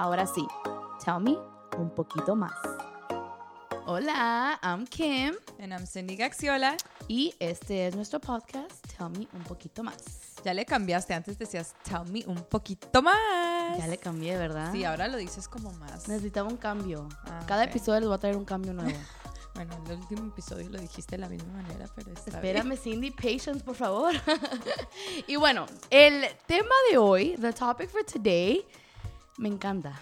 [0.00, 0.46] Ahora sí,
[1.04, 1.36] tell me
[1.76, 2.52] un poquito más.
[3.84, 6.76] Hola, I'm Kim And I'm Cindy Gaxiola.
[7.08, 9.96] y este es nuestro podcast Tell me un poquito más.
[10.44, 13.76] Ya le cambiaste, antes decías tell me un poquito más.
[13.76, 14.70] Ya le cambié, ¿verdad?
[14.70, 16.06] Sí, ahora lo dices como más.
[16.06, 17.08] Necesitaba un cambio.
[17.24, 17.70] Ah, Cada ok.
[17.70, 18.96] episodio les voy a traer un cambio nuevo.
[19.54, 23.10] Bueno, en el último episodio lo dijiste de la misma manera, pero está Espérame, Cindy,
[23.10, 24.14] patience, por favor.
[25.26, 28.64] y bueno, el tema de hoy, the topic for today,
[29.38, 29.98] me encanta.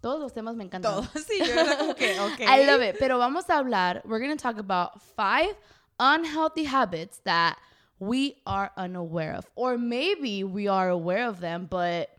[0.00, 0.92] Todos los temas me encantan.
[0.94, 2.40] Todo, sí, yo era como que, ok.
[2.40, 2.96] I love it.
[2.98, 5.56] Pero vamos a hablar, we're going to talk about five
[6.00, 7.56] unhealthy habits that
[8.00, 9.46] we are unaware of.
[9.54, 12.10] Or maybe we are aware of them, but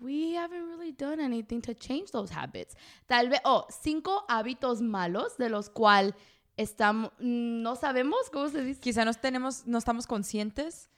[0.00, 2.74] we haven't really done anything to change those habits.
[3.08, 6.14] Tal vez, oh, cinco hábitos malos de los cuales
[6.58, 8.80] estamos, no sabemos cómo se dice.
[8.80, 10.88] Quizá no tenemos, no estamos conscientes,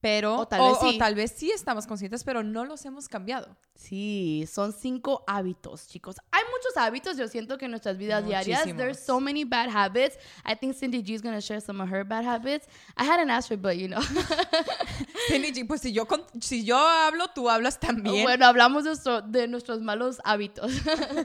[0.00, 0.36] pero...
[0.36, 0.94] O tal vez sí.
[0.94, 3.56] o tal vez sí estamos conscientes, pero no los hemos cambiado.
[3.74, 6.16] Sí, son cinco hábitos, chicos.
[6.30, 8.78] Hay muchos hábitos, yo siento que en nuestras vidas diarias, Muchísimos.
[8.78, 10.16] there's so many bad habits.
[10.44, 12.66] I think Cindy G is going to share some of her bad habits.
[12.96, 14.00] I hadn't asked her, but you know.
[15.28, 16.06] Cindy G, pues si yo,
[16.40, 18.24] si yo hablo, tú hablas también.
[18.24, 20.72] Bueno, hablamos de, nuestro- de nuestros malos hábitos.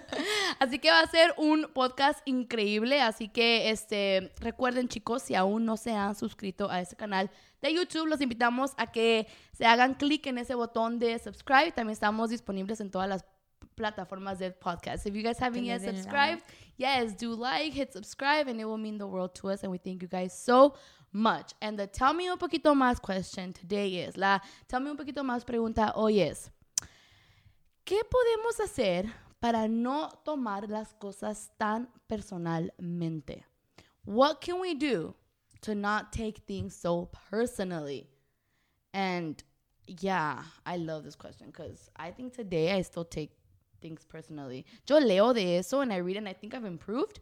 [0.60, 3.02] así que va a ser un podcast increíble.
[3.02, 7.30] Así que este, recuerden, chicos, si aún no se han suscrito a este canal
[7.62, 11.72] de YouTube, los invitamos a que se hagan clic en ese botón de subscribe.
[11.72, 13.26] También estamos disponibles en todas las
[13.76, 15.06] plataformas de podcast.
[15.06, 16.44] If you guys haven't yet subscribed,
[16.78, 19.64] yes, do like, hit subscribe, and it will mean the world to us.
[19.64, 20.76] And we thank you guys so
[21.12, 21.54] much.
[21.62, 25.24] And the tell me un poquito más question today is la tell me un poquito
[25.24, 26.50] más pregunta hoy es
[27.86, 29.06] ¿qué podemos hacer
[29.40, 33.46] para no tomar las cosas tan personalmente?
[34.06, 35.16] What can we do
[35.62, 38.08] to not take things so personally?
[38.94, 39.42] And
[39.88, 43.32] yeah, I love this question because I think today I still take
[43.82, 44.66] things personally.
[44.88, 47.20] Yo leo de eso and I read and I think I've improved,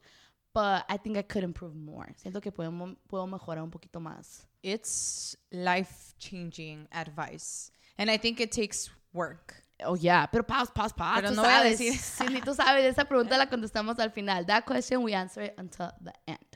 [0.53, 2.13] but I think I could improve more.
[2.23, 4.45] Siento que podemos, puedo mejorar un poquito más.
[4.61, 7.71] It's life-changing advice.
[7.97, 9.63] And I think it takes work.
[9.81, 11.21] Oh, yeah, pero pause, pause, pause.
[11.21, 11.93] Pero tú no voy a sabes, decir.
[11.97, 14.45] Cindy, tú sabes, esa pregunta la contestamos al final.
[14.45, 16.48] That question, we answer it until the end.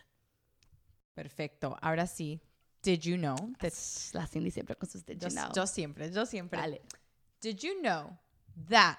[1.16, 1.78] Perfecto.
[1.82, 2.40] Ahora sí.
[2.82, 3.74] Did you know that
[4.14, 5.50] La Cindy siempre con sus did Yo, you know.
[5.56, 6.60] yo siempre, yo siempre.
[6.60, 6.82] Dale.
[7.40, 8.18] Did you know
[8.70, 8.98] that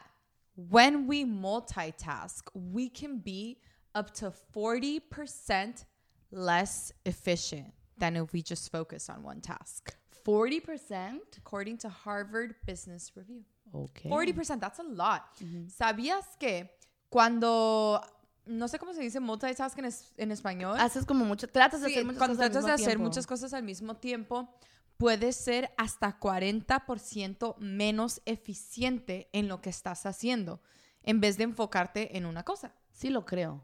[0.56, 3.58] when we multitask, we can be
[3.94, 5.84] up to 40%
[6.30, 9.94] less efficient than if we just focus on one task?
[10.26, 11.20] 40%?
[11.36, 13.42] According to Harvard Business Review.
[13.74, 14.08] Okay.
[14.08, 15.22] 40%, that's a lot.
[15.68, 16.70] ¿Sabías que
[17.10, 18.00] cuando,
[18.46, 20.78] no sé cómo se dice multitask en, es- en español?
[20.78, 22.86] Haces como mucho, tratas de Sí, hacer muchas cuando cosas al tratas de mismo hacer
[22.96, 23.04] tiempo.
[23.04, 24.54] muchas cosas al mismo tiempo,
[24.96, 30.60] puede ser hasta 40% menos eficiente en lo que estás haciendo,
[31.02, 32.74] en vez de enfocarte en una cosa.
[32.92, 33.62] Sí lo creo.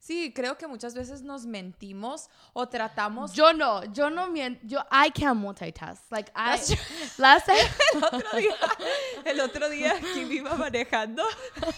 [0.00, 3.32] Sí, creo que muchas veces nos mentimos o tratamos...
[3.32, 4.60] Yo no, yo no miento.
[4.66, 6.02] Yo, I can't multitask.
[6.10, 6.58] Like, I,
[7.18, 7.58] last time,
[7.94, 8.56] el otro día,
[9.24, 11.22] el otro día Kim iba manejando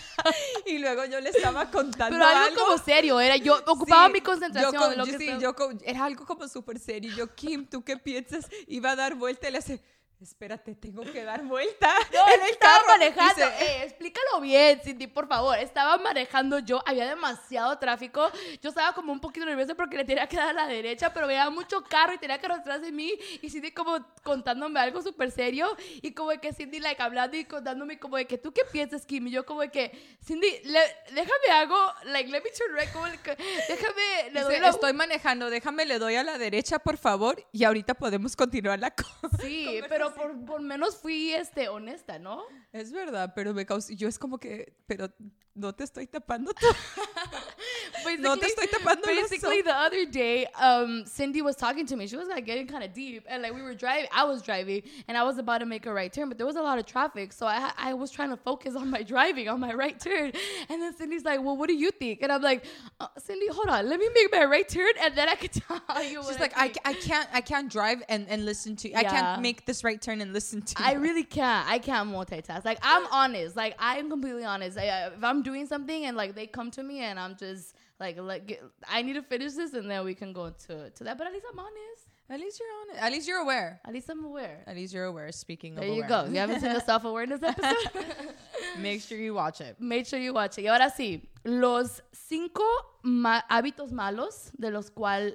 [0.66, 4.20] y luego yo le estaba contando pero algo, como serio, era yo, ocupaba Sí, mi
[4.20, 4.72] concentración.
[4.72, 7.12] yo co- en lo yo que sí, estaba- yo co- era algo como súper serio.
[7.16, 8.46] Yo, Kim, ¿tú qué piensas?
[8.66, 9.80] Iba a dar vuelta y le hace,
[10.22, 12.88] espérate, tengo que dar vuelta No, en el estaba carro.
[12.88, 13.34] manejando.
[13.46, 15.58] Dice, Eh, explícalo bien, Cindy, por favor.
[15.58, 18.30] Estaba manejando yo, había demasiado tráfico.
[18.62, 21.26] Yo estaba como un poquito nerviosa porque le tenía que dar a la derecha, pero
[21.26, 23.12] había mucho carro y tenía carro atrás de mí.
[23.42, 25.74] Y Cindy como contándome algo súper serio.
[26.02, 29.06] Y como de que Cindy, like, hablando y contándome como de que, ¿tú qué piensas,
[29.06, 29.26] Kim?
[29.26, 33.06] Y yo como de que, Cindy, le- déjame algo, like, let me turn right, como
[33.22, 33.36] que,
[33.68, 34.68] déjame, le doy dice, la...
[34.68, 38.90] estoy manejando, déjame, le doy a la derecha, por favor, y ahorita podemos continuar la
[38.90, 39.10] cosa.
[39.40, 42.42] Sí, pero por, por menos fui, este, honesta, ¿no?
[42.72, 45.10] Es verdad, pero me causó, yo es como que, pero
[45.60, 46.66] no te estoy tapando tú.
[48.18, 52.06] No te Basically- estoy tapando Basically, the other day, um, Cindy was talking to me.
[52.06, 54.08] She was like getting kind of deep, and like we were driving.
[54.12, 56.56] I was driving, and I was about to make a right turn, but there was
[56.56, 59.60] a lot of traffic, so I I was trying to focus on my driving, on
[59.60, 60.32] my right turn.
[60.70, 62.64] And then Cindy's like, "Well, what do you think?" And I'm like,
[63.00, 66.02] uh, "Cindy, hold on, let me make my right turn, and then I can tell
[66.02, 68.76] you." She's what like, I, I, think." I can't, I can't drive and, and listen
[68.76, 69.10] to, I Yeah.
[69.10, 71.68] can't make this right turn and listen to I you." really can't.
[71.68, 72.64] I can't multitask.
[72.64, 73.56] Like I'm honest.
[73.56, 74.78] Like I'm completely honest.
[74.78, 77.74] I, I- if I'm doing something and like they come to me and I'm just
[77.98, 81.04] like like get, I need to finish this and then we can go to to
[81.04, 81.18] that.
[81.18, 82.06] But at least I'm honest.
[82.28, 83.02] At least you're on it.
[83.02, 83.80] At least you're aware.
[83.84, 84.62] At least I'm aware.
[84.66, 85.32] At least you're aware.
[85.32, 86.20] Speaking of There you go.
[86.20, 86.32] awareness.
[86.32, 88.04] You haven't seen the self awareness episode?
[88.78, 89.76] Make sure you watch it.
[89.80, 90.62] Make sure you watch it.
[90.62, 92.62] Y ahora sí, los cinco
[93.02, 95.34] ma- hábitos malos de los cuales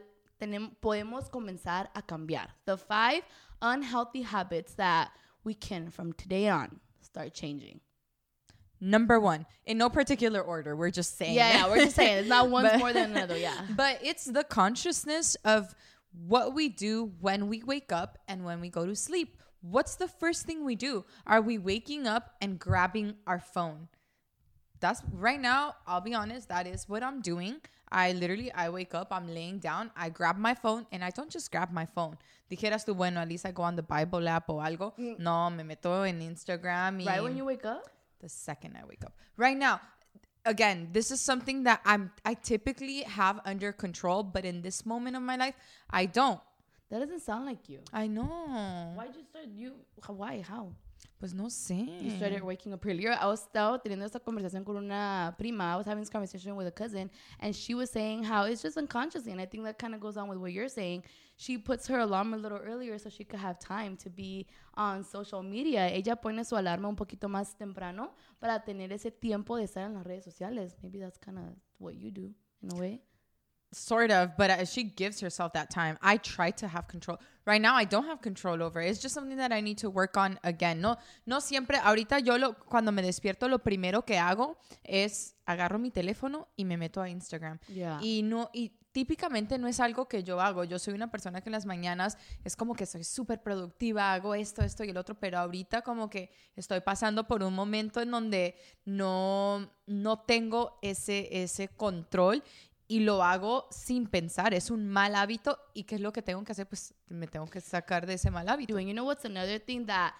[0.81, 2.47] podemos comenzar a cambiar.
[2.65, 3.23] The five
[3.61, 5.09] unhealthy habits that
[5.43, 7.81] we can, from today on, start changing.
[8.81, 11.35] Number one, in no particular order, we're just saying.
[11.35, 13.37] Yeah, yeah, we're just saying it's not one's But- more than another.
[13.37, 13.59] Yeah.
[13.75, 15.73] But it's the consciousness of
[16.11, 19.37] what we do when we wake up and when we go to sleep.
[19.61, 21.05] What's the first thing we do?
[21.25, 23.87] Are we waking up and grabbing our phone?
[24.79, 27.55] That's right now, I'll be honest, that is what I'm doing.
[27.91, 31.29] I literally I wake up, I'm laying down, I grab my phone and I don't
[31.31, 32.17] just grab my phone.
[32.51, 34.93] Dijeras tú, bueno, at least I go on the Bible app o algo.
[34.99, 35.19] Mm.
[35.19, 37.89] No, me meto en Instagram y Right when you wake up.
[38.19, 39.13] The second I wake up.
[39.37, 39.81] Right now,
[40.45, 45.15] again, this is something that I'm I typically have under control, but in this moment
[45.15, 45.55] of my life,
[45.89, 46.39] I don't.
[46.89, 47.79] That doesn't sound like you.
[47.91, 48.93] I know.
[48.95, 49.47] Why'd you start?
[49.55, 49.73] You
[50.07, 50.41] why?
[50.47, 50.71] How?
[51.17, 51.87] Pues no sé.
[52.01, 53.11] You started waking up earlier.
[53.13, 55.73] I was estaba teniendo esta conversación con una prima.
[55.73, 57.09] I was having this conversation with a cousin,
[57.39, 60.17] and she was saying how it's just unconsciously, and I think that kind of goes
[60.17, 61.03] on with what you're saying.
[61.37, 64.45] She puts her alarm a little earlier so she could have time to be
[64.75, 65.89] on social media.
[65.89, 69.93] Ella pone su alarma un poquito más temprano para tener ese tiempo de estar en
[69.93, 70.75] las redes sociales.
[70.83, 71.45] Maybe that's kind of
[71.77, 73.01] what you do in a way.
[73.71, 75.97] Sort of, but uh, she gives herself that time.
[76.01, 77.19] I try to have control.
[77.45, 78.89] Right now, I don't have control over it.
[78.89, 80.81] It's just something that I need to work on again.
[80.81, 81.77] No, no siempre.
[81.77, 86.65] Ahorita yo lo, cuando me despierto, lo primero que hago es agarro mi teléfono y
[86.65, 87.59] me meto a Instagram.
[87.67, 87.99] Yeah.
[88.01, 90.63] Y no, y típicamente no es algo que yo hago.
[90.63, 94.33] Yo soy una persona que en las mañanas es como que soy súper productiva, hago
[94.33, 98.09] esto, esto y el otro, pero ahorita como que estoy pasando por un momento en
[98.09, 98.55] donde
[98.85, 102.41] no, no tengo ese, ese control
[102.87, 104.53] y lo hago sin pensar.
[104.53, 106.67] Es un mal hábito y ¿qué es lo que tengo que hacer?
[106.67, 108.73] Pues me tengo que sacar de ese mal hábito.
[108.73, 108.87] doing.
[108.87, 110.13] You know what's another thing that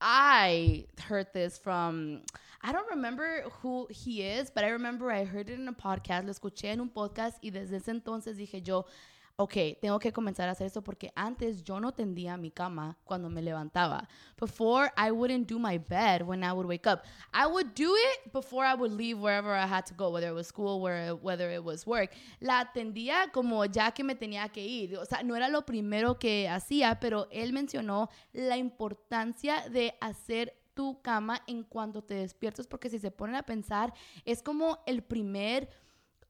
[0.00, 2.22] I heard this from
[2.62, 6.24] I don't remember who he is, but I remember I heard it in a podcast,
[6.24, 8.84] lo escuché en un podcast y desde ese entonces dije yo,
[9.40, 13.30] ok, tengo que comenzar a hacer esto porque antes yo no tendía mi cama cuando
[13.30, 14.06] me levantaba.
[14.38, 17.04] Before, I wouldn't do my bed when I would wake up.
[17.32, 20.34] I would do it before I would leave wherever I had to go, whether it
[20.34, 22.10] was school, where, whether it was work.
[22.40, 24.98] La atendía como ya que me tenía que ir.
[24.98, 30.54] O sea, no era lo primero que hacía, pero él mencionó la importancia de hacer
[30.74, 33.94] tu cama en cuanto te despiertas, porque si se ponen a pensar,
[34.26, 35.70] es como el primer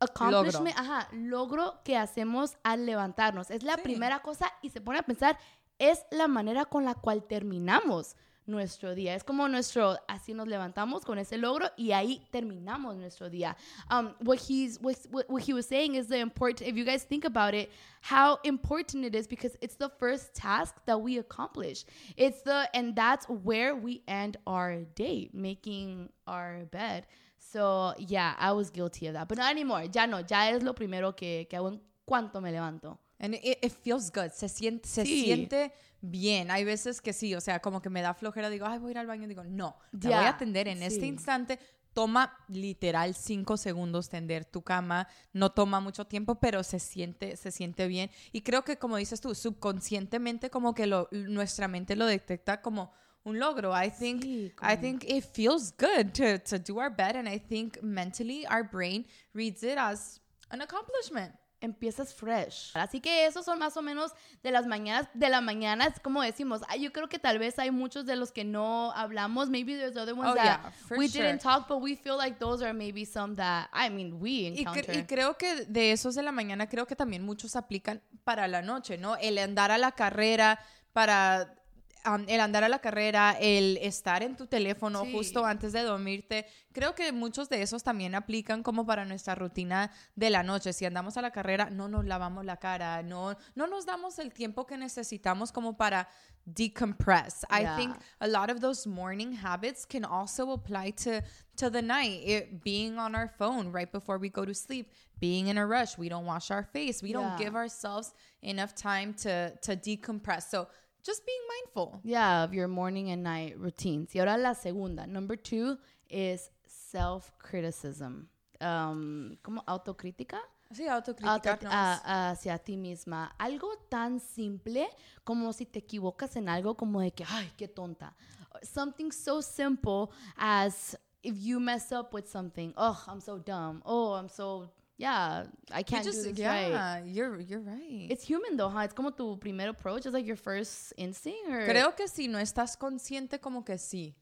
[0.01, 3.51] accomplishment, ajá, logro que hacemos al levantarnos.
[3.51, 3.83] Es la Sí.
[3.83, 5.39] primera cosa y se pone a pensar,
[5.79, 8.17] es la manera con la cual terminamos
[8.47, 9.15] nuestro día.
[9.15, 13.57] Es como nuestro, así nos levantamos con ese logro y ahí terminamos nuestro día.
[13.91, 14.97] Um, what he's, what,
[15.29, 17.71] what he was saying is the important, if you guys think about it,
[18.03, 21.85] how important it is because it's the first task that we accomplish.
[22.17, 27.07] It's the, and that's where we end our day, making our bed.
[27.53, 29.29] So, yeah, I was guilty of that.
[29.29, 29.89] But not anymore.
[29.91, 30.21] Ya no.
[30.21, 32.99] Ya es lo primero que, que hago en cuanto me levanto.
[33.19, 34.31] And it, it feels good.
[34.33, 35.25] Se siente, se Sí.
[35.25, 36.51] siente bien.
[36.51, 38.91] Hay veces que sí, o sea, como que me da flojera, digo, ay, voy a
[38.93, 39.27] ir al baño.
[39.29, 41.07] Digo, no, te voy a atender en este sí.
[41.07, 41.59] instante.
[41.93, 45.09] Toma literal cinco segundos tender tu cama.
[45.33, 48.11] No toma mucho tiempo, pero se siente, se siente bien.
[48.33, 52.93] Y creo que, como dices tú, subconscientemente como que lo, nuestra mente lo detecta como
[53.25, 53.73] un logro.
[53.75, 57.17] I think, Sí, I think it feels good to, to do our bed.
[57.17, 60.21] And I think mentally our brain reads it as
[60.51, 61.35] an accomplishment.
[61.63, 62.73] empiezas fresh.
[62.75, 64.13] Así que esos son más o menos
[64.43, 67.71] de las mañanas, de la mañana, es como decimos, yo creo que tal vez hay
[67.71, 71.23] muchos de los que no hablamos, maybe there's other ones Oh, that yeah, we sure.
[71.23, 74.65] didn't talk, but we feel like those are maybe some that, I mean, we Y,
[74.65, 74.97] cre- encounter.
[74.97, 78.63] y creo que de esos de la mañana, creo que también muchos aplican para la
[78.63, 79.17] noche, ¿no?
[79.19, 80.59] El andar a la carrera,
[80.95, 81.60] para
[82.07, 85.13] um, el andar a la carrera, el estar en tu teléfono Sí.
[85.13, 86.47] justo antes de dormirte.
[86.73, 90.73] Creo que muchos de esos también aplican como para nuestra rutina de la noche.
[90.73, 94.33] Si andamos a la carrera, no nos lavamos la cara, no, no nos damos el
[94.33, 96.09] tiempo que necesitamos como para
[96.45, 97.45] decompress.
[97.51, 97.77] I Yeah.
[97.77, 101.23] think a lot of those morning habits can also apply to
[101.57, 104.91] to the night it, being on our phone right before we go to sleep
[105.21, 107.45] being in a rush we don't wash our face we don't Yeah.
[107.45, 110.69] give ourselves enough time to to decompress so
[111.03, 114.15] just being mindful Yeah, of your morning and night routines.
[114.15, 115.79] Y ahora la segunda, number two,
[116.09, 118.29] is self-criticism.
[118.61, 119.63] Um, ¿Cómo?
[119.67, 120.39] ¿Autocrítica?
[120.73, 123.35] sí Auto- autocriticarnos a- hacia ti misma.
[123.39, 124.89] Algo tan simple
[125.25, 128.15] como si te equivocas en algo como de que, ay, qué tonta.
[128.63, 132.73] Something so simple as if you mess up with something.
[132.77, 133.83] Oh, I'm so dumb.
[133.85, 137.05] Oh, I'm so, yeah, I You can't just do this yeah right.
[137.07, 138.81] you're you're right It's human though, huh?
[138.85, 140.05] It's como tu primer approach.
[140.05, 141.49] It's like your first instinct.
[141.49, 141.67] Or...
[141.67, 144.15] creo que si no estás consciente como que sí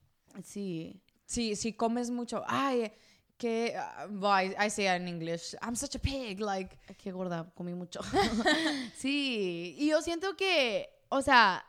[0.45, 1.01] Sí.
[1.27, 2.93] si si comes mucho ay
[3.39, 7.13] que uh, well, I, I say it in English I'm such a pig like Qué
[7.13, 8.01] gorda, comí mucho.
[8.97, 11.65] sí, y yo siento que, o sea,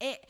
[0.00, 0.20] eh,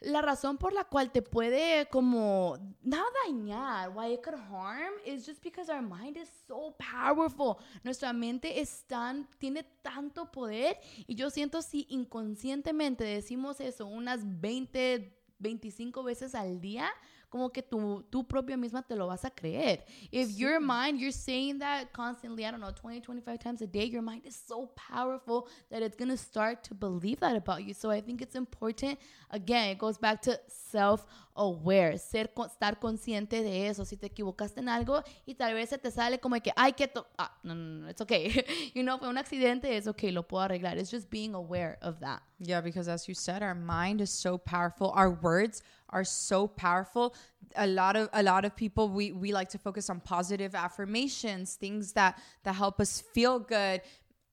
[0.00, 5.26] la razón por la cual te puede como nada dañar, why it could harm, is
[5.26, 7.56] just because our mind is so powerful.
[7.82, 14.20] Nuestra mente es tan, tiene tanto poder y yo siento si inconscientemente decimos eso unas
[14.40, 16.90] 20, 25 veces al día,
[17.30, 19.84] como que tú propia misma te lo vas a creer.
[20.10, 23.84] If your mind, you're saying that constantly, I don't know, 20, 25 times a day,
[23.84, 27.72] your mind is so powerful that it's going to start to believe that about you.
[27.72, 28.98] So I think it's important,
[29.30, 31.06] again, it goes back to self
[31.40, 33.84] aware, ser, estar consciente de eso.
[33.84, 36.92] Si te equivocaste en algo y tal vez se te sale como que, ay, que
[37.18, 38.44] ah, no, no, no, it's okay.
[38.74, 40.76] you know, fue un accidente, es okay, lo puedo arreglar.
[40.76, 42.22] It's just being aware of that.
[42.38, 44.92] Yeah, because as you said, our mind is so powerful.
[44.94, 47.14] Our words are so powerful.
[47.56, 51.54] A lot of a lot of people we we like to focus on positive affirmations,
[51.54, 53.80] things that that help us feel good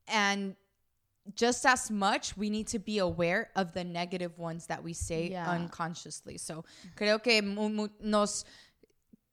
[0.08, 0.56] and
[1.36, 5.30] just as much we need to be aware of the negative ones that we say
[5.30, 5.50] Yeah.
[5.52, 6.38] unconsciously.
[6.38, 6.64] So,
[6.96, 8.46] creo que mu- mu- nos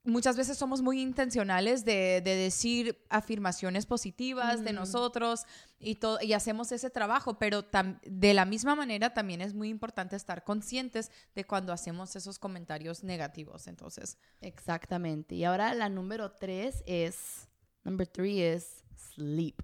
[0.07, 5.45] muchas veces somos muy intencionales de, de decir afirmaciones positivas de nosotros
[5.79, 9.71] y, todo, y hacemos ese trabajo, pero tam- de la misma manera también es muy
[9.71, 13.67] importante estar conscientes de cuando hacemos esos comentarios negativos.
[13.67, 15.37] Entonces, Exactamente.
[15.37, 17.49] Y ahora la número tres es,
[17.83, 18.85] number three is
[19.15, 19.63] sleep,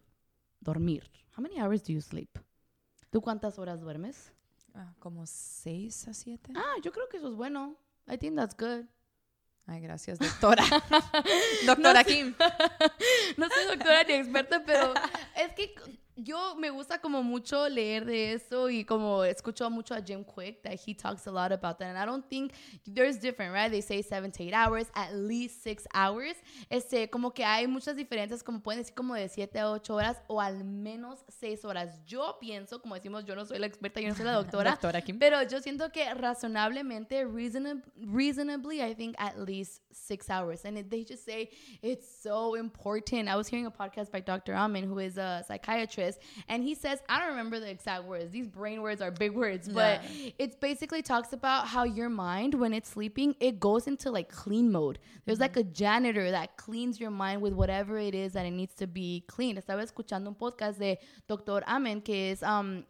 [0.61, 1.03] dormir.
[1.37, 2.29] How many hours do you sleep?
[3.11, 4.33] ¿Tú cuántas horas duermes?
[4.75, 6.53] ah, como seis a siete.
[6.55, 7.77] Ah, yo creo que eso es bueno.
[8.09, 8.87] I think that's good.
[9.67, 10.65] Ay, gracias, doctora.
[11.67, 12.05] doctora No.
[12.09, 12.35] Kim.
[13.37, 14.95] No soy doctora ni experta, pero
[15.37, 15.75] es que
[16.25, 20.63] yo me gusta como mucho leer de eso y como escucho mucho a Jim Quick
[20.63, 21.89] that he talks a lot about that.
[21.89, 22.53] And I don't think
[22.87, 23.71] there's different, right?
[23.71, 26.37] They say seven to eight hours, at least six hours.
[26.71, 30.17] Este, como que hay muchas diferencias, como pueden decir como de siete a ocho horas
[30.29, 32.05] o al menos seis horas.
[32.07, 34.71] Yo pienso, como decimos, yo no soy la experta, yo no soy la doctora.
[34.73, 35.19] Doctora Kim.
[35.19, 40.65] Pero yo siento que razonablemente, reasonab- reasonably, I think at least six hours.
[40.65, 41.51] And it- they just say
[41.83, 43.29] it's so important.
[43.29, 44.55] I was hearing a podcast by Dr.
[44.55, 46.10] Amin, who is a psychiatrist,
[46.49, 48.31] and he says, I don't remember the exact words.
[48.31, 50.01] These brain words are big words, but
[50.39, 54.71] it's basically talks about how your mind, when it's sleeping, it goes into like clean
[54.71, 54.99] mode.
[55.27, 58.75] There's like a janitor that cleans your mind with whatever it is that it needs
[58.77, 59.59] to be cleaned.
[59.59, 60.99] Estaba escuchando un podcast de
[61.29, 61.63] Dr.
[61.67, 62.85] Amin, que es, um,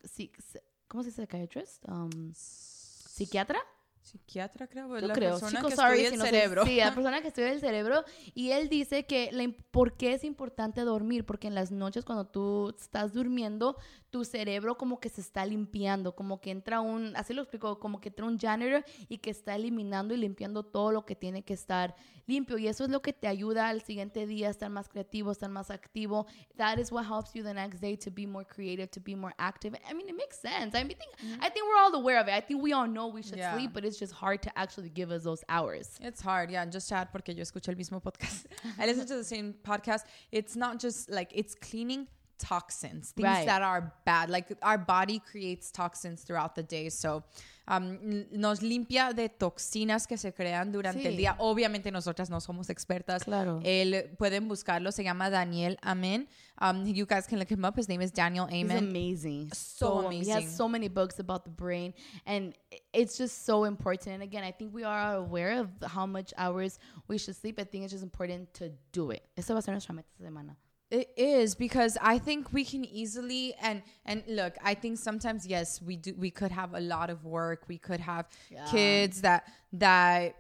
[0.88, 1.84] ¿cómo se dice psychiatrist?
[1.88, 3.60] Um, psiquiatra.
[4.02, 4.88] Psiquiatra, creo.
[4.98, 6.64] Yo la creo, persona chico, que sorry estudia el cerebro.
[6.64, 8.04] sí, la persona que estudia el cerebro.
[8.34, 12.26] Y él dice que la por qué es importante dormir, porque en las noches cuando
[12.26, 13.76] tú estás durmiendo,
[14.10, 18.00] tu cerebro como que se está limpiando, como que entra un, así lo explico, como
[18.00, 21.54] que entra un janitor y que está eliminando y limpiando todo lo que tiene que
[21.54, 21.94] estar
[22.26, 22.58] limpio.
[22.58, 25.48] Y eso es lo que te ayuda al siguiente día a estar más creativo, estar
[25.48, 26.26] más activo.
[26.56, 29.34] That is what helps you the next day to be more creative, to be more
[29.38, 29.76] active.
[29.88, 30.76] I mean, it makes sense.
[30.76, 32.32] I mean, think, I think we're all aware of it.
[32.34, 33.54] I think we all know we should Yeah.
[33.56, 35.98] sleep, but it's just hard to actually give us those hours.
[36.00, 36.64] It's hard, yeah.
[36.66, 38.46] Just to add, porque yo escucho el mismo podcast.
[38.78, 40.04] I listen to the same podcast.
[40.32, 42.08] It's not just like it's cleaning
[42.40, 43.46] toxins, things Right.
[43.46, 44.30] that are bad.
[44.30, 47.22] Like our body creates toxins throughout the day, so
[47.68, 47.98] um,
[48.32, 51.36] nos limpia de toxinas que se crean durante el día.
[51.38, 53.24] Obviamente nosotras no somos expertas.
[53.24, 53.60] Claro.
[53.62, 54.90] Él pueden buscarlo.
[54.90, 56.26] Se llama Daniel Amen.
[56.60, 57.76] Um, you guys can look him up.
[57.76, 58.88] His name is Daniel He's Amen.
[58.88, 59.50] amazing.
[59.54, 60.24] So He amazing.
[60.24, 61.94] He has so many books about the brain,
[62.26, 62.54] and
[62.92, 64.14] it's just so important.
[64.14, 66.78] And again, I think we are aware of how much hours
[67.08, 67.58] we should sleep.
[67.60, 69.22] I think it's just important to do it.
[69.36, 70.56] Esa va a ser nuestra meta esta semana.
[70.90, 75.80] It is because I think we can easily and and look, I think sometimes yes,
[75.80, 78.64] we do we could have a lot of work, we could have Yeah.
[78.70, 79.44] kids that
[79.74, 80.34] that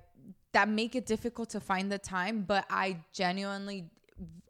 [0.52, 3.90] that make it difficult to find the time, but I genuinely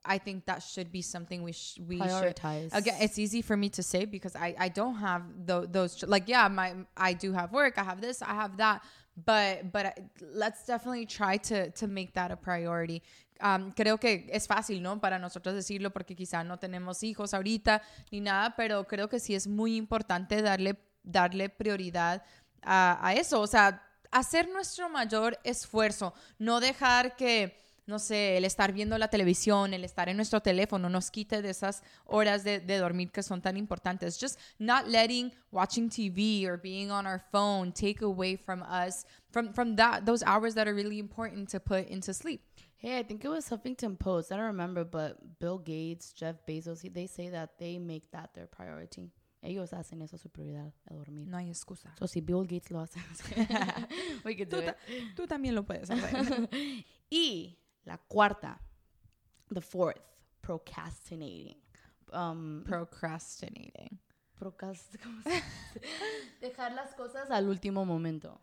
[0.02, 2.70] I think that should be something we sh- we Prioritize.
[2.70, 6.02] should again it's easy for me to say because I I don't have tho- those
[6.04, 8.82] like yeah, my I do have work, I have this, I have that,
[9.22, 9.94] but but I-
[10.42, 13.02] let's definitely try to to make that a priority.
[13.42, 15.00] Um, creo que es fácil, ¿no?
[15.00, 17.80] Para nosotros decirlo porque quizá no tenemos hijos ahorita
[18.10, 22.22] ni nada, pero creo que sí es muy importante darle, darle prioridad
[22.62, 23.40] a, eso.
[23.40, 27.56] O sea, hacer nuestro mayor esfuerzo, no dejar que,
[27.86, 31.50] no sé, el estar viendo la televisión, el estar en nuestro teléfono nos quite de
[31.50, 34.18] esas horas de, de dormir que son tan importantes.
[34.20, 39.54] Just not letting watching TV or being on our phone take away from us, from,
[39.54, 42.42] from that, those hours that are really important to put into sleep.
[42.82, 44.32] Hey, I think it was Huffington Post.
[44.32, 48.46] I don't remember, but Bill Gates, Jeff Bezos, they say that they make that their
[48.46, 49.10] priority.
[49.42, 51.26] Ellos hacen eso su prioridad, el dormir.
[51.26, 51.90] No hay excusa.
[51.98, 52.98] So si Bill Gates lo hace,
[54.24, 54.66] we could do Tú, it.
[54.66, 54.76] ta-
[55.16, 56.48] tú también lo puedes hacer.
[57.10, 58.60] Y la cuarta,
[59.52, 60.00] the fourth,
[60.42, 61.56] procrastinating.
[62.12, 63.98] Um, Procrastinating.
[64.38, 65.42] procrast- ¿cómo se dice?
[66.40, 68.40] Dejar las cosas al último momento.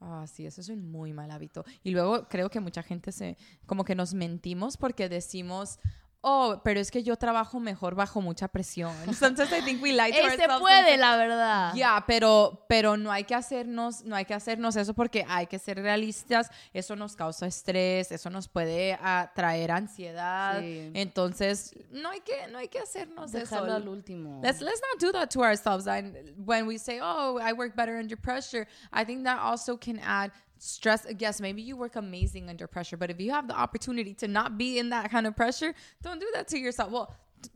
[0.00, 1.64] Ah, sí, eso es un muy mal hábito.
[1.82, 5.78] Y luego creo que mucha gente se, como que nos mentimos porque decimos,
[6.22, 8.92] oh, pero es que yo trabajo mejor bajo mucha presión.
[9.14, 11.74] Sometimes I think we lie to Ey, se ourselves puede, la verdad.
[11.74, 15.58] Ya, pero, pero no hay que hacernos, no hay que hacernos eso porque hay que
[15.58, 16.50] ser realistas.
[16.72, 20.60] Eso nos causa estrés, eso nos puede ah, traer ansiedad.
[20.60, 20.90] Sí.
[20.94, 23.76] Entonces, no hay que, no hay que hacernos Dejarlo eso.
[23.76, 24.40] al último.
[24.42, 25.86] Let's let's not do that to ourselves.
[25.86, 26.14] And
[26.46, 30.32] when we say, "Oh, I work better under pressure," I think that also can add
[30.60, 31.06] stress.
[31.18, 34.56] Yes, maybe you work amazing under pressure, but if you have the opportunity to not
[34.58, 36.90] be in that kind of pressure, don't do that to yourself.
[36.90, 37.14] Well,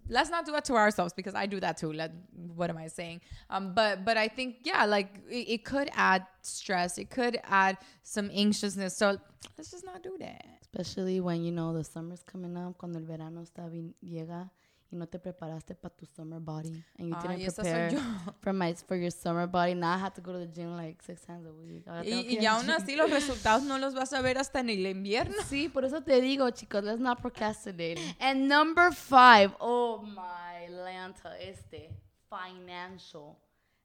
[0.08, 1.92] let's not do that to ourselves because I do that too.
[1.92, 2.12] Let,
[2.56, 3.20] what am I saying?
[3.50, 6.99] Um, but but I think yeah, like it, it could add stress.
[6.99, 8.96] It could add some anxiousness.
[8.96, 9.18] So
[9.58, 10.44] let's just not do that.
[10.61, 14.50] Especially when, you know, the summer's coming up, cuando el verano está bien, llega
[14.94, 16.84] y no te preparaste para tu summer body.
[16.98, 17.98] And you Ay, didn't prepare yo.
[18.40, 19.74] for, my, for your summer body.
[19.74, 21.84] Now I have to go to the gym like six times a week.
[22.04, 25.34] Y, y aún así los resultados no los vas a ver hasta en el invierno.
[25.48, 27.98] Sí, por eso te digo, chicos, let's not procrastinate.
[28.20, 31.90] And number five, oh my lanta, este,
[32.28, 33.36] financial,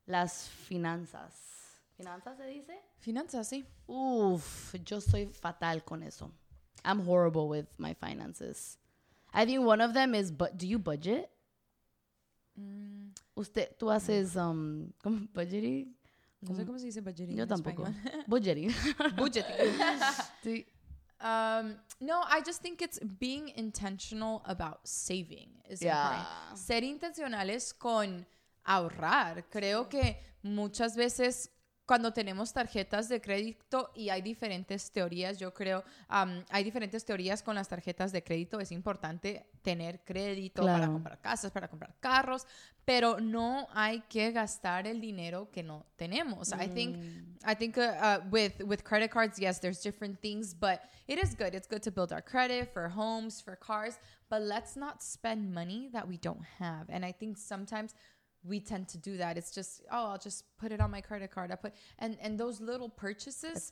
[0.05, 1.33] las finanzas.
[1.97, 2.79] ¿Finanzas se dice?
[2.99, 3.65] Finanzas, sí.
[3.87, 6.31] Uf, yo soy fatal con eso.
[6.85, 8.77] I'm horrible with my finances.
[9.33, 11.29] I think one of them is, but do you budget?
[12.59, 15.27] Mm, Usted, tú haces, um, ¿cómo?
[15.33, 15.93] Budgeting?
[16.41, 17.85] No sé cómo se dice budgeting Yo tampoco.
[18.27, 18.71] Budgeting.
[19.15, 19.73] budgeting.
[20.43, 20.65] Sí.
[21.21, 26.15] Um, no, I just think it's being intentional about saving is Yeah.
[26.15, 26.57] important.
[26.57, 28.25] Ser intencionales con
[28.65, 29.43] ahorrar.
[29.49, 31.49] Creo que muchas veces
[31.89, 37.41] cuando tenemos tarjetas de crédito y hay diferentes teorías, yo creo, um, hay diferentes teorías
[37.41, 38.59] con las tarjetas de crédito.
[38.59, 40.93] Es importante tener crédito para Claro.
[40.93, 42.45] comprar casas, para comprar carros,
[42.85, 46.53] pero no hay que gastar el dinero que no tenemos.
[46.53, 46.95] I think
[47.43, 51.33] I think uh, uh, with with credit cards, yes, there's different things, but it is
[51.35, 51.55] good.
[51.55, 53.97] It's good to build our credit for homes, for cars,
[54.29, 56.87] but let's not spend money that we don't have.
[56.87, 57.95] And I think sometimes
[58.43, 59.37] we tend to do that.
[59.37, 61.51] It's just, oh, I'll just put it on my credit card.
[61.51, 63.71] I put and and those little purchases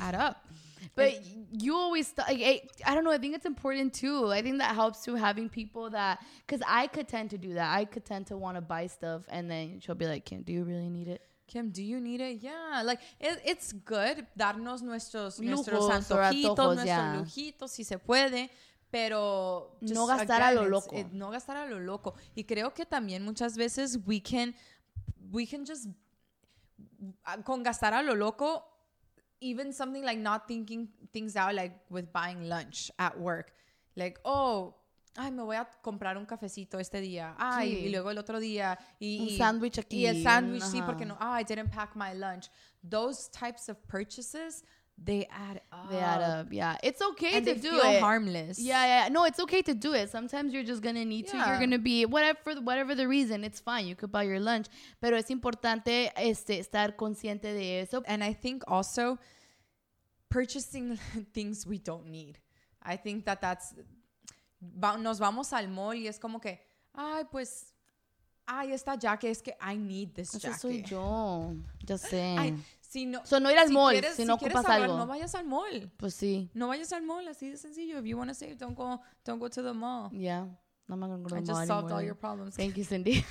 [0.00, 0.46] add up.
[0.96, 1.20] But
[1.52, 3.12] you always, st- I, I don't know.
[3.12, 4.32] I think it's important too.
[4.32, 7.72] I think that helps too having people that, because I could tend to do that.
[7.72, 10.52] I could tend to want to buy stuff, and then she'll be like, "Kim, do
[10.52, 12.38] you really need it?" Kim, do you need it?
[12.40, 17.16] Yeah, like it, it's good darnos nuestros nuestros Lujos or antojitos, antojos, nuestros yeah.
[17.16, 18.48] lujitos si se puede,
[18.92, 20.94] pero No gastar a lo loco.
[20.96, 22.14] it- no gastar a lo loco.
[22.36, 24.54] Y creo que también muchas veces we can
[25.32, 25.86] we can just
[27.44, 28.64] con gastar a lo loco
[29.40, 33.52] even something like not thinking things out like with buying lunch at work.
[33.96, 34.76] Like, oh,
[35.16, 37.34] ay, me voy a comprar un cafecito este día.
[37.38, 37.86] Ay, Sí.
[37.86, 41.04] y luego el otro día y Un y- sándwich y aquí, el sándwich sí porque
[41.04, 42.50] no, ah, I didn't pack my lunch.
[42.88, 44.62] Those types of purchases,
[44.98, 45.90] they add up.
[45.90, 46.52] They add up.
[46.52, 48.00] Yeah, it's okay And to do it.
[48.00, 48.58] harmless.
[48.58, 49.08] Yeah, yeah.
[49.08, 50.10] No, it's okay to do it.
[50.10, 51.36] Sometimes you're just gonna need to.
[51.36, 53.42] You're gonna be whatever for whatever the reason.
[53.44, 53.86] It's fine.
[53.86, 54.66] You could buy your lunch,
[55.00, 58.02] pero es importante este estar consciente de eso.
[58.06, 59.18] And I think also
[60.28, 60.96] purchasing
[61.34, 62.38] things we don't need.
[62.82, 63.74] I think that that's
[65.00, 66.60] nos vamos al mall y es como que,
[66.94, 67.72] ay, pues
[68.46, 70.60] ay, esta jacket es que I need this jacket.
[70.60, 71.56] soy yo.
[71.84, 72.36] Ya sé.
[72.38, 72.54] Ay,
[72.92, 74.96] si no So, no ir al si mall quieres- si no quieres ocupas ahorrar, algo.
[74.98, 75.90] No vayas al mall.
[75.96, 76.50] Pues sí.
[76.54, 77.98] No vayas al mall, así de sencillo.
[77.98, 80.10] If you want to save, don't go don't go to the mall.
[80.12, 80.46] Yeah.
[80.90, 82.02] I'm not gonna go to I just solved all anymore.
[82.02, 82.54] your problems.
[82.54, 83.24] Thank you, Cindy.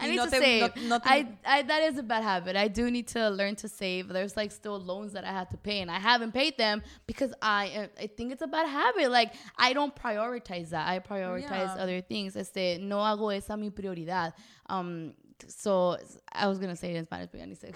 [0.00, 0.76] I need no to te- save.
[0.88, 2.56] no- te- I, I, that is a bad habit.
[2.56, 4.08] I do need to learn to save.
[4.08, 7.32] There's like still loans that I have to pay, and I haven't paid them because
[7.40, 9.12] I, uh, I think it's a bad habit.
[9.12, 10.88] Like I don't prioritize that.
[10.88, 11.82] I prioritize Yeah.
[11.84, 12.34] other things.
[12.34, 14.32] Este, no hago esa mi prioridad.
[14.68, 15.12] Um,
[15.46, 15.96] so
[16.32, 17.72] I was gonna say it in Spanish, but ya ni sé.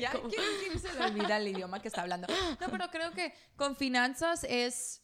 [0.00, 2.26] ya Kim se le olvida el idioma que está hablando.
[2.60, 5.02] No, pero creo que con finanzas es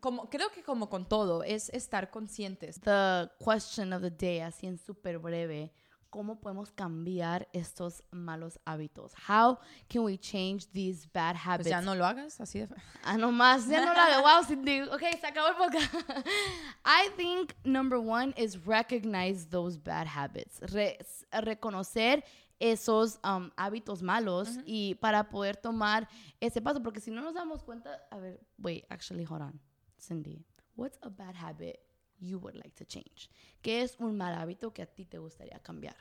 [0.00, 2.80] como creo que como con todo es estar conscientes.
[2.80, 5.72] The question of the day, así en súper breve.
[6.16, 9.12] ¿Cómo podemos cambiar estos malos hábitos?
[9.28, 11.68] How can we change these bad Pues habits?
[11.68, 12.68] ya no lo hagas así de
[13.04, 13.68] Ah, no más.
[13.68, 14.22] Ya no la hago.
[14.22, 14.80] Wow, Cindy.
[14.94, 15.92] Okay, se acabó el podcast.
[16.86, 20.58] I think number one is recognize those bad habits.
[20.72, 20.96] Re-
[21.42, 22.24] reconocer
[22.58, 26.08] esos um, hábitos malos y para poder tomar
[26.40, 26.82] ese paso.
[26.82, 29.60] Porque si no nos damos cuenta, a ver, wait, actually, hold on.
[30.00, 30.42] Cindy,
[30.76, 31.78] what's a bad habit
[32.18, 33.28] you would like to change?
[33.62, 35.94] ¿Qué es un mal hábito que a ti te gustaría cambiar?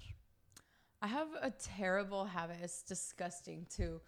[1.02, 2.58] I have a terrible habit.
[2.64, 4.02] It's disgusting too,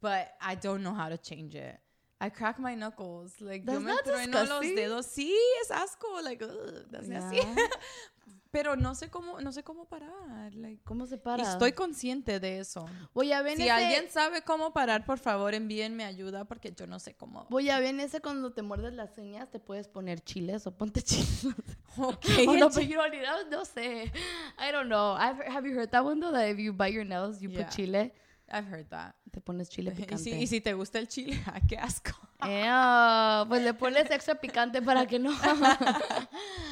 [0.00, 1.76] but I don't know how to change it.
[2.20, 3.34] I crack my knuckles.
[3.40, 4.76] Like yo That's me not trueno los disgusting.
[4.76, 5.06] dedos.
[5.06, 6.22] Sí, es asco.
[6.24, 7.40] Like, ugh, that's nasty.
[8.56, 10.54] Pero no sé cómo, no sé cómo parar.
[10.54, 11.42] like, ¿Cómo se y para?
[11.42, 12.86] estoy consciente de eso.
[13.12, 16.86] Voy a ver Si ese- alguien sabe cómo parar, por favor, envíenme ayuda porque yo
[16.86, 17.46] no sé cómo.
[17.50, 21.02] Voy a ver ese cuando te muerdes las uñas, te puedes poner chiles o ponte
[21.02, 21.46] chiles.
[21.98, 22.24] Ok.
[22.48, 22.96] oh, no, you.
[23.50, 24.10] No sé.
[24.58, 25.16] I don't know.
[25.18, 26.32] I've, have you heard that one though?
[26.32, 27.64] That if you bite your nails, you Yeah.
[27.66, 28.12] put chile.
[28.48, 29.14] I've heard that.
[29.32, 30.22] Te pones chile Y picante.
[30.22, 32.12] si, y si te gusta el chile, ¡ah, qué asco.
[32.40, 35.30] Ew, pues le pones extra picante para que no.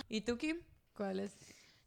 [0.08, 0.58] ¿Y tú, Kim?
[0.96, 1.32] ¿Cuál es?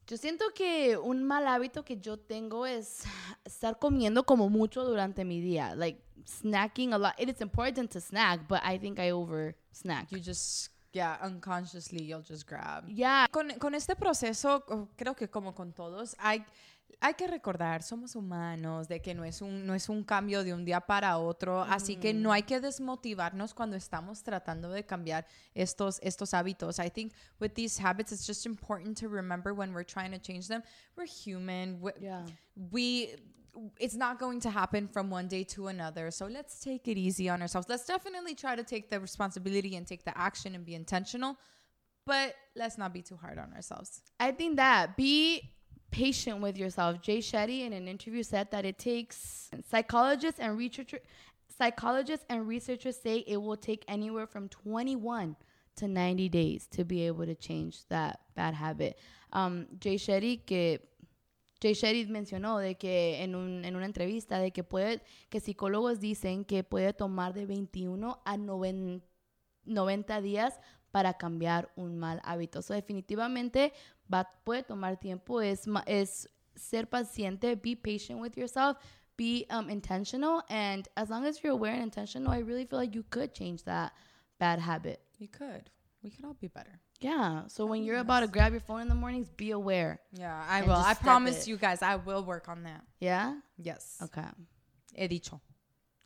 [0.08, 3.04] Yo siento que un mal hábito que yo tengo es
[3.46, 5.76] estar comiendo como mucho durante mi día.
[5.76, 7.14] Like snacking a lot.
[7.18, 10.10] It is important to snack, but I think I over snack.
[10.12, 12.84] You just, yeah, unconsciously you'll just grab.
[12.90, 13.28] Yeah.
[13.32, 14.64] Con, con este proceso,
[14.96, 16.44] creo que como con todos, hay,
[17.00, 20.54] hay que recordar, somos humanos, de que no es, un, no es un cambio de
[20.54, 25.28] un día para otro, así que no hay que desmotivarnos cuando estamos tratando de cambiar
[25.54, 26.80] estos, estos hábitos.
[26.80, 30.48] I think with these habits, it's just important to remember when we're trying to change
[30.48, 30.64] them,
[30.96, 31.80] we're human.
[31.80, 32.26] We, Yeah.
[32.72, 33.16] we
[33.80, 36.12] it's not going to happen from one day to another.
[36.12, 37.68] So let's take it easy on ourselves.
[37.70, 41.38] Let's definitely try to take the responsibility and take the action and be intentional,
[42.06, 44.02] but let's not be too hard on ourselves.
[44.20, 45.52] I think that be
[45.92, 47.02] patient with yourself.
[47.02, 51.02] Jay Shetty in an interview said that it takes psychologists and researchers
[51.58, 55.36] psychologists and researchers say it will take anywhere from 21
[55.76, 59.00] to 90 days to be able to change that bad habit.
[59.34, 60.80] Um, Jay Shetty que
[61.62, 66.00] Jay Shetty mencionó de que en, un, en una entrevista de que puede que psicólogos
[66.00, 69.06] dicen que puede tomar de 21 a 90
[69.68, 70.60] 90 días
[70.92, 72.62] para cambiar un mal hábito.
[72.62, 73.74] So, definitivamente
[74.12, 78.78] va, puede tomar tiempo, es, es ser paciente, be patient with yourself,
[79.18, 82.96] be um, intentional, and as long as you're aware and intentional, I really feel like
[82.96, 83.94] you could change that
[84.40, 85.02] bad habit.
[85.18, 85.70] You could.
[86.04, 86.80] We could all be better.
[87.00, 90.00] Yeah, so when you're about to grab your phone in the mornings, be aware.
[90.14, 90.72] Yeah, I will.
[90.72, 91.48] I promise it.
[91.50, 92.84] you guys, I will work on that.
[93.00, 93.36] Yeah?
[93.58, 93.98] Yes.
[94.02, 94.26] Okay.
[94.96, 95.40] He dicho.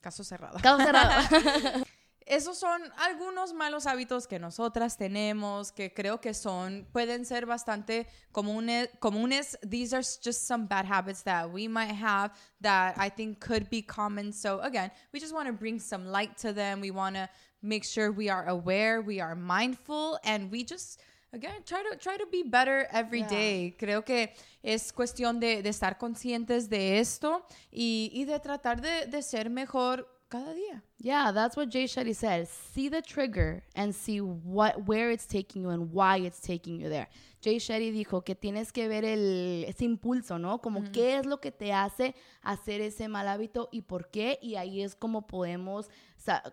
[0.04, 0.62] Caso cerrado.
[0.62, 1.86] Caso cerrado.
[2.32, 8.08] Esos son algunos malos hábitos que nosotras tenemos, que creo que son, pueden ser bastante
[8.32, 9.60] comune- comunes.
[9.70, 13.82] These are just some bad habits that we might have that I think could be
[13.84, 14.32] common.
[14.32, 16.80] So again, we just want to bring some light to them.
[16.80, 17.30] We want to
[17.62, 21.02] make sure we are aware, we are mindful, and we just
[21.34, 23.28] again try to try to be better every Yeah.
[23.30, 23.76] day.
[23.78, 29.06] Creo que es cuestión de, de estar conscientes de esto y, y de tratar de,
[29.08, 30.82] de ser mejor cada día.
[30.98, 32.48] Yeah, that's what Jay Shetty said.
[32.48, 36.90] See the trigger and see what where it's taking you and why it's taking you
[36.90, 37.10] there.
[37.42, 40.60] Jay Shetty dijo que tienes que ver el, ese impulso, ¿no?
[40.62, 44.40] Como qué es lo que te hace hacer ese mal hábito y por qué.
[44.42, 45.90] Y ahí es como podemos,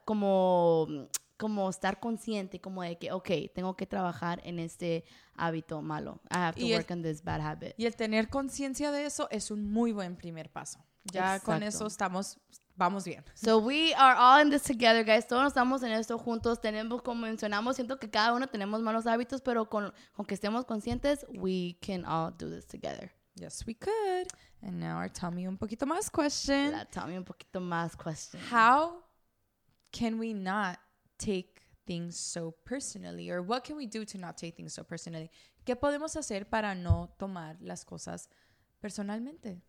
[0.07, 0.87] como,
[1.37, 5.05] como estar consciente, como de que, ok, tengo que trabajar en este
[5.37, 6.21] hábito malo.
[6.31, 7.75] I have to Y el- work on this bad habit.
[7.77, 10.81] Y el tener conciencia de eso es un muy buen primer paso.
[11.05, 12.39] Ya con eso estamos,
[12.79, 13.23] vamos bien.
[13.35, 15.27] So we are all in this together, guys.
[15.27, 16.61] Todos estamos en esto juntos.
[16.61, 20.65] Tenemos, como mencionamos, siento que cada uno tenemos malos hábitos, pero con, con que estemos
[20.65, 23.11] conscientes, we can all do this together.
[23.35, 24.29] Yes, we could.
[24.63, 26.73] And now our tell me un poquito más question.
[26.73, 28.41] La- Tell me un poquito más question.
[28.51, 29.03] How
[29.93, 30.79] can we not
[31.19, 33.31] take things so personally?
[33.31, 35.31] Or what can we do to not take things so personally?
[35.65, 38.29] ¿Qué podemos hacer para no tomar las cosas
[38.81, 39.61] personalmente?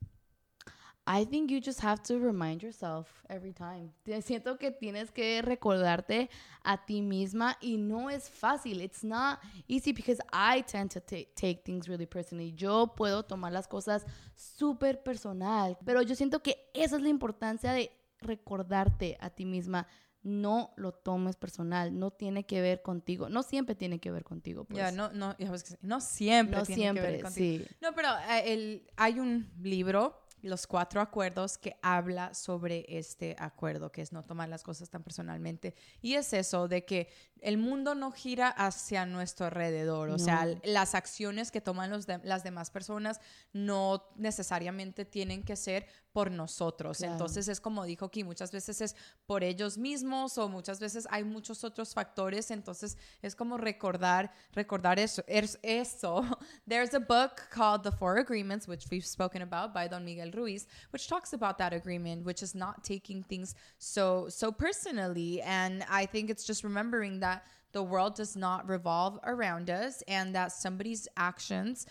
[1.11, 3.91] I think you just have to remind yourself every time.
[4.03, 6.29] Te- Siento que tienes que recordarte
[6.63, 8.79] a ti misma y no es fácil.
[8.81, 12.53] It's not easy because I tend to ta- take things really personally.
[12.55, 17.73] Yo puedo tomar las cosas súper personal, pero yo siento que esa es la importancia
[17.73, 17.91] de
[18.21, 19.87] recordarte a ti misma.
[20.21, 24.65] No lo tomes personal, no tiene que ver contigo, no siempre tiene que ver contigo.
[24.65, 24.77] Pues.
[24.77, 25.75] Ya, no, no, sí.
[25.81, 27.65] no siempre no tiene que ver siempre, contigo.
[27.67, 27.75] sí.
[27.81, 33.91] No, pero eh, el, hay un libro, Los Cuatro Acuerdos, que habla sobre este acuerdo,
[33.91, 35.75] que es no tomar las cosas tan personalmente.
[36.01, 37.09] Y es eso, de que
[37.41, 40.09] el mundo no gira hacia nuestro alrededor.
[40.09, 43.19] O sea, las acciones que toman los de- las demás personas
[43.53, 46.97] no necesariamente tienen que ser por nosotros.
[46.97, 47.13] Claro.
[47.13, 48.95] Entonces es como dijo aquí, muchas veces es
[49.25, 52.51] por ellos mismos o muchas veces hay muchos otros factores.
[52.51, 55.23] Entonces es como recordar, recordar eso.
[55.27, 56.25] Es eso.
[56.67, 60.67] There's a book called The Four Agreements, which we've spoken about by Don Miguel Ruiz,
[60.91, 65.41] which talks about that agreement, which is not taking things so so personally.
[65.41, 70.33] And I think it's just remembering that the world does not revolve around us and
[70.33, 71.85] that somebody's actions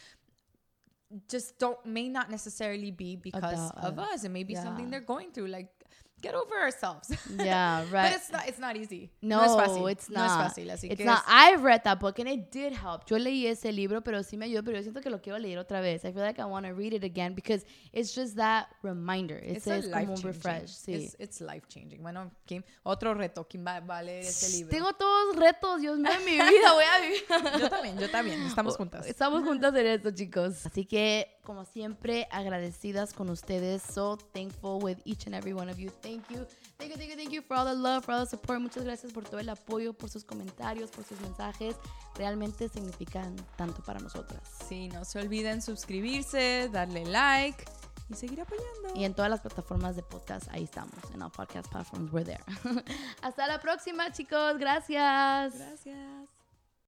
[1.29, 4.09] just don't may not necessarily be because of us.
[4.15, 4.25] us.
[4.25, 5.49] It may be something they're going through.
[5.49, 5.69] Like
[6.23, 7.09] get over ourselves.
[7.39, 8.13] Yeah, but right.
[8.17, 9.11] it's not it's not easy.
[9.23, 9.89] No, es fácil.
[9.91, 10.31] it's No not.
[10.31, 11.19] es fácil, así it's que not.
[11.19, 13.05] es- I've read that book and it did help.
[13.07, 15.59] Yo leí ese libro, pero sí me ayudó, pero yo siento que lo quiero leer
[15.59, 16.05] otra vez.
[16.05, 19.37] I feel like I want to read it again because it's just that reminder.
[19.39, 20.71] It it's a says como un refresh.
[20.71, 20.95] Sí.
[20.95, 22.03] It's, it's life changing.
[22.03, 23.47] Bueno, Kim, otro reto.
[23.49, 24.71] ¿Quién va, va a leer ese libro?
[24.71, 27.61] Tengo todos retos, Dios mío, en mi vida voy a vivir.
[27.61, 28.43] Yo también, yo también.
[28.43, 29.07] Estamos juntas.
[29.07, 30.67] Estamos juntas en esto, chicos.
[30.67, 33.83] Así que, como siempre, agradecidas con ustedes.
[33.83, 35.91] So thankful with each and every one of you.
[36.09, 36.47] Thank you.
[36.79, 38.61] Thank you, thank you, thank you for all the love, for all the support.
[38.61, 41.77] Muchas gracias por todo el apoyo, por sus comentarios, por sus mensajes.
[42.15, 44.41] Realmente significan tanto para nosotras.
[44.67, 47.63] Sí, no se olviden suscribirse, darle like
[48.09, 48.95] y seguir apoyando.
[48.95, 50.95] Y en todas las plataformas de podcast, ahí estamos.
[51.13, 52.43] En all podcast platforms, we're there.
[53.21, 54.57] Hasta la próxima, chicos.
[54.57, 55.59] Gracias.
[55.59, 56.38] Gracias.